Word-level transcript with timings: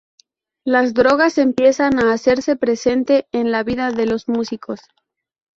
Las 0.65 0.95
drogas 0.95 1.37
empiezan 1.37 1.99
a 1.99 2.11
hacerse 2.11 2.55
presente 2.55 3.27
en 3.31 3.51
la 3.51 3.61
vida 3.61 3.91
de 3.91 4.07
los 4.07 4.27
músicos. 4.27 4.79